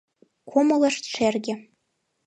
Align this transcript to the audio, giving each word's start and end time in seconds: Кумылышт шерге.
Кумылышт 0.49 1.03
шерге. 1.13 1.53